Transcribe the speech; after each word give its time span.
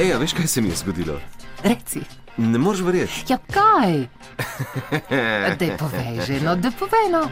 Ej, 0.00 0.14
a 0.14 0.18
veš, 0.18 0.32
kaj 0.32 0.46
se 0.46 0.60
mi 0.60 0.68
je 0.68 0.76
zgodilo? 0.76 1.20
Reci. 1.62 2.00
Ne 2.36 2.58
moreš 2.58 2.80
verjeti. 2.80 3.24
Ja, 3.28 3.36
kaj? 3.52 4.06
Dej 5.60 5.76
povej 5.76 6.20
že, 6.26 6.40
no, 6.40 6.56
da 6.56 6.70
povej 6.72 7.12
no. 7.12 7.28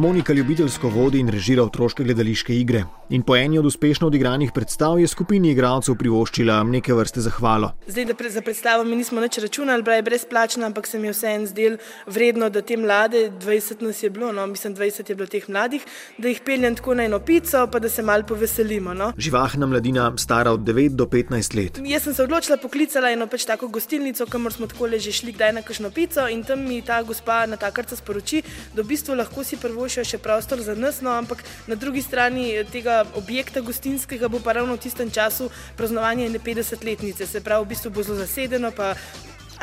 Monika 0.00 0.32
ljubiteljsko 0.32 0.88
vodi 0.88 1.18
in 1.20 1.28
režira 1.28 1.62
otroške 1.62 2.04
gledališke 2.04 2.54
igre. 2.56 2.84
In 3.10 3.22
po 3.22 3.34
eni 3.36 3.58
od 3.58 3.66
uspešno 3.66 4.06
odigranih 4.06 4.52
predstav 4.54 5.00
je 5.00 5.08
skupini 5.08 5.50
igralcev 5.50 5.94
privoščila 6.00 6.62
neke 6.64 6.94
vrste 6.94 7.20
zahvalo. 7.20 7.72
Zdaj, 7.86 8.04
da 8.08 8.14
pre, 8.14 8.30
za 8.30 8.40
predstavo 8.40 8.84
mi 8.84 8.96
nismo 8.96 9.20
nič 9.20 9.38
računali, 9.44 9.82
bila 9.82 9.98
je 9.98 10.02
brezplačna, 10.02 10.66
ampak 10.66 10.86
se 10.86 10.98
mi 10.98 11.08
je 11.08 11.12
vseeno 11.12 11.46
zdel 11.46 11.76
vredno, 12.06 12.48
da 12.48 12.62
te 12.62 12.78
mlade, 12.80 13.26
20 13.42 13.82
nas 13.82 14.02
je 14.02 14.10
bilo, 14.10 14.30
no, 14.32 14.46
mislim, 14.46 14.76
20 14.76 15.10
je 15.10 15.16
bilo 15.18 15.26
teh 15.26 15.48
mladih, 15.48 15.84
da 16.18 16.28
jih 16.28 16.40
peljem 16.46 16.76
tako 16.76 16.94
na 16.94 17.04
eno 17.04 17.18
pico, 17.18 17.66
pa 17.72 17.78
da 17.78 17.88
se 17.88 18.02
mal 18.02 18.24
poveselimo. 18.24 18.94
No. 18.94 19.12
Živahna 19.18 19.66
mladina, 19.66 20.12
stara 20.16 20.52
od 20.52 20.60
9 20.60 20.96
do 20.96 21.04
15 21.04 21.56
let. 21.56 21.82
Jaz 21.84 22.08
sem 22.08 22.14
se 22.14 22.22
odločila, 22.22 22.56
poklicala 22.62 23.10
eno 23.10 23.26
pač 23.26 23.44
tako 23.44 23.68
gostilnico, 23.68 24.26
kamor 24.26 24.56
smo 24.56 24.66
tako 24.66 24.88
že 24.96 25.12
šli 25.12 25.36
kdaj 25.36 25.52
na 25.52 25.62
kakšno 25.62 25.90
pico 25.90 26.28
in 26.28 26.44
tam 26.44 26.64
mi 26.64 26.80
ta 26.82 27.02
gospa 27.02 27.44
na 27.46 27.56
takarca 27.56 27.96
sporoči, 27.96 28.42
da 28.74 28.82
v 28.82 28.86
bistvu 28.94 29.14
lahko 29.14 29.44
si 29.44 29.60
prvošijo 29.90 30.04
še 30.06 30.18
prostor 30.22 30.60
za 30.62 30.74
nas, 30.74 31.00
no, 31.02 31.10
ampak 31.10 31.42
na 31.66 31.74
drugi 31.74 32.02
strani 32.02 32.62
tega 32.70 33.02
objekta 33.18 33.60
gostinskega 33.60 34.28
bo 34.30 34.38
pa 34.38 34.52
ravno 34.52 34.76
v 34.76 34.82
tistem 34.86 35.10
času 35.10 35.50
praznovanje 35.76 36.30
50-letnice, 36.30 37.26
se 37.26 37.40
pravi, 37.40 37.64
v 37.64 37.68
bistvu 37.74 37.90
bo 37.90 38.02
zelo 38.02 38.18
zasedeno, 38.22 38.70
pa 38.70 38.94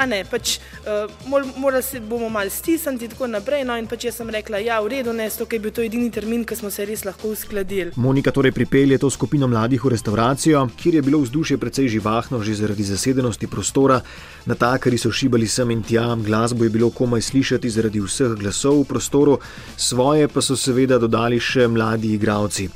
ne, 0.05 0.23
pač 0.29 0.59
uh, 0.85 1.09
morali 1.57 1.83
se 1.83 1.99
bomo 1.99 2.29
malo 2.29 2.49
stisniti 2.49 3.05
in 3.05 3.11
tako 3.11 3.27
naprej. 3.27 3.63
No, 3.65 3.77
in 3.77 3.87
pač 3.87 4.05
jaz 4.05 4.19
sem 4.21 4.29
rekla, 4.29 4.59
ja, 4.61 4.79
v 4.81 4.91
redu, 4.93 5.13
ne, 5.13 5.29
to 5.29 5.47
je 5.49 5.59
bil 5.59 5.71
to 5.71 5.81
edini 5.81 6.11
termin, 6.11 6.45
ki 6.45 6.55
smo 6.55 6.69
se 6.71 6.85
res 6.85 7.05
lahko 7.05 7.31
uskladili. 7.33 7.91
Monika 7.95 8.31
torej 8.31 8.51
pripelje 8.51 8.97
to 9.01 9.09
skupino 9.09 9.47
mladih 9.47 9.83
v 9.83 9.93
restauracijo, 9.95 10.67
kjer 10.77 10.99
je 10.99 11.01
bilo 11.01 11.21
vzdušje 11.23 11.57
precej 11.57 11.87
živahno, 11.97 12.43
že 12.43 12.55
zaradi 12.55 12.83
zasedenosti 12.83 13.47
prostora. 13.47 14.01
Natakari 14.45 14.97
so 14.97 15.11
šibali 15.11 15.47
sem 15.47 15.71
in 15.71 15.83
tja, 15.83 16.15
glasbo 16.15 16.63
je 16.63 16.69
bilo 16.69 16.89
komaj 16.89 17.21
slišati 17.21 17.69
zaradi 17.69 17.99
vseh 18.03 18.37
glasov 18.39 18.83
v 18.83 18.87
prostoru, 18.93 19.39
svoje 19.77 20.27
pa 20.27 20.41
so 20.41 20.55
seveda 20.55 20.99
dodali 21.01 21.39
še 21.39 21.67
mladi 21.67 22.13
igravci. 22.15 22.69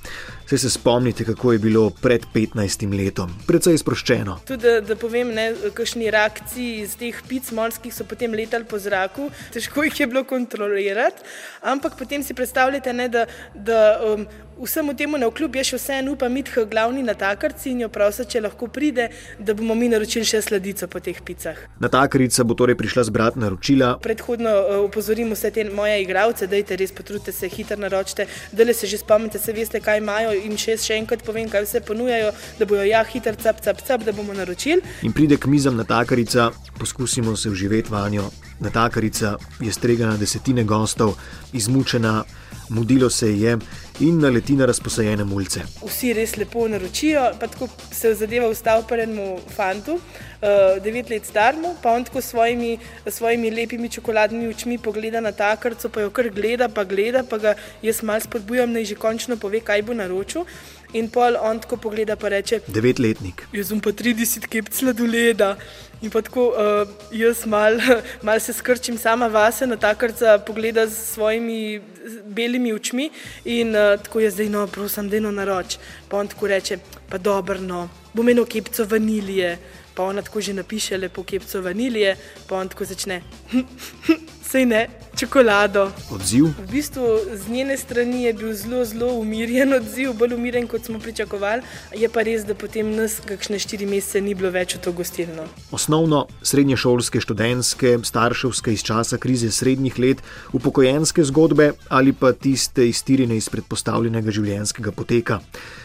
Saj 0.51 0.57
se 0.57 0.69
spomnite, 0.69 1.23
kako 1.23 1.51
je 1.51 1.59
bilo 1.59 1.89
pred 1.89 2.25
15 2.33 2.83
letom, 2.97 3.29
precej 3.47 3.77
sproščeno. 3.79 4.33
Tudi, 4.43 4.65
da, 4.67 4.81
da 4.83 4.97
povem, 4.99 5.29
kakšni 5.71 6.09
reakciji 6.11 6.81
iz 6.81 6.97
teh 6.99 7.21
pic 7.29 7.53
morskih 7.55 7.93
so 7.95 8.03
potem 8.03 8.35
letali 8.35 8.67
po 8.67 8.75
zraku, 8.75 9.29
težko 9.55 9.85
jih 9.87 10.01
je 10.01 10.09
bilo 10.11 10.25
kontrolirati. 10.27 11.23
Ampak 11.71 11.95
potem 11.95 12.19
si 12.19 12.35
predstavljate, 12.35 12.91
ne, 12.91 13.07
da, 13.07 13.23
da 13.55 13.79
um, 14.03 14.27
vsemu 14.63 14.93
temu 14.93 15.17
na 15.17 15.27
vkljub 15.27 15.55
je 15.55 15.63
še 15.63 15.77
vseeno 15.79 16.13
upam, 16.13 16.35
da 16.35 16.61
je 16.61 16.65
glavni 16.65 17.03
natakarci 17.03 17.71
in 17.71 17.81
jo 17.85 17.89
prosim, 17.89 18.25
če 18.29 18.41
lahko 18.41 18.67
pride, 18.67 19.09
da 19.39 19.53
bomo 19.53 19.75
mi 19.75 19.89
naročili 19.89 20.25
še 20.25 20.41
sladico 20.41 20.87
po 20.87 20.99
teh 20.99 21.21
picah. 21.25 21.57
Natakarica 21.79 22.43
bo 22.43 22.55
torej 22.57 22.77
prišla 22.79 23.03
zbrati 23.09 23.39
naročila. 23.39 23.95
Predhodno 24.03 24.51
uh, 24.51 24.75
opozorim 24.85 25.33
vse 25.33 25.51
te 25.51 25.65
moje 25.69 26.01
igralce, 26.03 26.47
da 26.47 26.59
je 26.59 26.77
res 26.79 26.93
potrudite 26.95 27.31
se, 27.31 27.49
hitro 27.49 27.79
naročite, 27.79 28.27
da 28.51 28.67
le 28.67 28.73
se 28.73 28.87
že 28.87 29.01
spomnite, 29.01 29.39
se 29.39 29.53
veste, 29.53 29.81
kaj 29.81 30.01
imajo 30.03 30.35
in 30.37 30.57
še, 30.57 30.77
še 30.77 30.99
enkrat 31.01 31.25
povem, 31.25 31.49
kaj 31.49 31.65
vse 31.65 31.83
ponujajo, 31.87 32.31
da 32.59 32.69
bojo 32.69 32.85
ja 32.87 33.03
hitro 33.07 33.35
cap, 33.41 33.61
cap, 33.63 33.81
cap, 33.87 34.05
da 34.05 34.15
bomo 34.15 34.33
naročili. 34.37 34.81
In 35.07 35.15
pride 35.15 35.39
k 35.41 35.51
mizam 35.51 35.77
natakarica, 35.79 36.51
poskusimo 36.79 37.35
se 37.35 37.49
vživeti 37.49 37.91
vanjo. 37.91 38.29
Natakarica 38.61 39.37
je 39.59 39.71
stregana 39.73 40.17
desetine 40.17 40.63
gostov, 40.63 41.15
izmučena, 41.53 42.23
mudilo 42.69 43.09
se 43.09 43.39
je 43.39 43.57
in 43.99 44.19
naleti 44.19 44.55
na 44.55 44.65
razposajene 44.65 45.23
mulce. 45.23 45.61
Vsi 45.85 46.13
res 46.13 46.37
lepo 46.37 46.67
naročijo, 46.67 47.23
pa 47.39 47.47
tako 47.47 47.67
se 47.91 48.13
zadeva 48.15 48.47
ustavi 48.49 48.83
prvemu 48.87 49.39
fantu, 49.55 49.97
uh, 49.97 50.83
devet 50.83 51.09
let 51.09 51.25
starmu, 51.25 51.75
pa 51.83 51.91
on 51.91 52.05
tako 52.05 52.21
s 52.21 52.31
svojimi, 52.31 52.77
svojimi 53.07 53.51
lepimi 53.51 53.89
čokoladnimi 53.89 54.47
očmi 54.47 54.77
pogleda 54.77 55.21
na 55.21 55.31
ta 55.31 55.55
krco, 55.55 55.89
pa 55.89 56.01
jo 56.01 56.09
kar 56.09 56.29
gleda, 56.29 56.69
pa 56.69 56.83
gleda, 56.83 57.23
pa 57.23 57.37
ga 57.37 57.55
jaz 57.81 58.03
mal 58.03 58.21
spodbujam, 58.21 58.71
naj 58.71 58.85
že 58.85 58.95
končno 58.95 59.37
pove, 59.37 59.59
kaj 59.59 59.81
bo 59.81 59.93
naročil. 59.93 60.45
In 60.93 61.07
pol 61.09 61.37
on 61.39 61.59
tako 61.59 61.77
pogleda, 61.77 62.15
pa 62.15 62.29
reče: 62.29 62.59
Devetletnik. 62.67 63.45
Jaz 63.55 63.71
sem 63.71 63.79
pa 63.79 63.93
30 63.95 64.47
kep 64.51 64.73
sladoleda. 64.75 65.55
In 66.01 66.09
pa 66.09 66.21
tako 66.25 66.47
uh, 66.49 66.89
jaz 67.13 67.45
mal, 67.45 67.77
mal 68.27 68.39
se 68.39 68.53
skrčim 68.53 68.97
sama 68.97 69.27
vase, 69.27 69.67
na 69.67 69.77
takarca 69.77 70.39
pogleda 70.45 70.87
s 70.89 71.13
svojimi 71.13 71.81
belimi 72.25 72.73
očmi 72.73 73.09
in 73.45 73.75
uh, 73.75 74.01
tako 74.01 74.19
je 74.19 74.31
zdaj, 74.31 74.49
no, 74.49 74.65
prosim, 74.67 75.09
da 75.09 75.15
je 75.15 75.21
no 75.21 75.31
naroč. 75.31 75.77
Pa 76.09 76.17
on 76.17 76.27
tako 76.27 76.47
reče, 76.47 76.77
pa 77.09 77.17
dobro, 77.17 77.61
no, 77.61 77.89
bom 78.13 78.29
eno 78.29 78.45
kepco 78.45 78.85
vanilije. 78.85 79.57
Pa 79.93 80.03
ona 80.03 80.21
tako 80.21 80.41
že 80.41 80.53
napiše 80.53 80.97
lepo 80.97 81.23
kepco 81.23 81.61
vanilije, 81.61 82.15
pa 82.47 82.55
on 82.55 82.69
tako 82.69 82.85
začne. 82.85 83.21
Sej 84.51 84.65
ne, 84.65 84.87
čokolado. 85.21 85.91
Odziv? 86.09 86.45
V 86.57 86.71
bistvu 86.71 87.05
z 87.37 87.49
njene 87.49 87.77
strani 87.77 88.23
je 88.23 88.33
bil 88.33 88.53
zelo, 88.53 88.85
zelo 88.85 89.13
umirjen 89.13 89.73
odziv, 89.79 90.13
bolj 90.17 90.33
umirjen, 90.33 90.67
kot 90.67 90.85
smo 90.85 90.99
pričakovali. 90.99 91.61
Je 91.93 92.09
pa 92.09 92.23
res, 92.25 92.45
da 92.45 92.55
potem 92.57 92.89
nas 92.95 93.19
kakšne 93.25 93.59
štiri 93.61 93.85
mesece 93.85 94.21
ni 94.21 94.33
bilo 94.33 94.49
več 94.49 94.75
v 94.75 94.81
to 94.81 94.93
gostilno. 94.97 95.45
Osnovno, 95.71 96.25
srednješolske, 96.41 97.21
študentske, 97.21 97.99
starševske 98.03 98.73
iz 98.73 98.81
časa 98.87 99.19
krize 99.21 99.51
srednjih 99.53 99.99
let, 99.99 100.23
upokojenske 100.57 101.23
zgodbe 101.29 101.71
ali 101.89 102.13
pa 102.17 102.33
tiste 102.33 102.87
iztirjene 102.89 103.37
iz 103.37 103.49
predpostavljenega 103.53 104.33
življenjskega 104.33 104.95
poteka. 104.95 105.39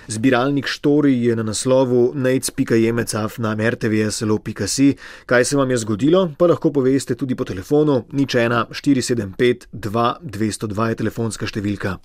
Zbiralnik 0.08 0.70
Štori 0.70 1.12
je 1.26 1.36
na 1.36 1.42
naslovu 1.42 2.12
nec.jemecaf 2.14 3.38
na 3.42 3.52
mrtvslo.si. 3.58 4.88
Er 4.88 5.26
Kaj 5.26 5.44
se 5.44 5.56
vam 5.56 5.70
je 5.70 5.82
zgodilo, 5.82 6.30
pa 6.38 6.46
lahko 6.46 6.72
poveste 6.72 7.18
tudi 7.18 7.34
po 7.34 7.44
telefonu 7.44 8.04
nič 8.12 8.38
1 8.38 8.70
47 8.70 9.25
752 9.34 10.18
202 10.22 10.88
je 10.90 10.98
telefonska 11.02 11.48
številka. 11.50 11.98